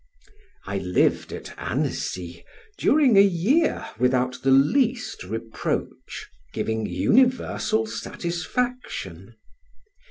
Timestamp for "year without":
3.23-4.39